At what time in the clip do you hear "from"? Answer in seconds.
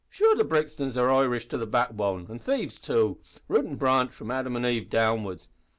4.13-4.31